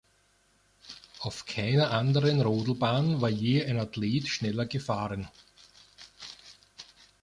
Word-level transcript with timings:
Auf 1.19 1.45
keiner 1.45 1.91
anderen 1.91 2.41
Rodelbahn 2.41 3.21
war 3.21 3.29
je 3.29 3.63
ein 3.63 3.77
Athlet 3.77 4.27
schneller 4.29 4.65
gefahren. 4.65 5.27